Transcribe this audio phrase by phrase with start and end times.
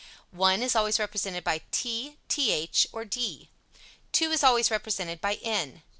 [0.31, 3.51] 1 is always represented by t, th or d.
[4.13, 5.83] 2 is always represented by n.